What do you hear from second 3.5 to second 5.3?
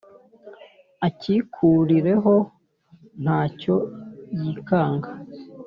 cyo yikanga